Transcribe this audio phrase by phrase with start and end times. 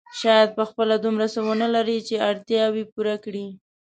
[0.19, 3.47] شاید په خپله دومره څه ونه لري چې اړتیاوې پوره کړي.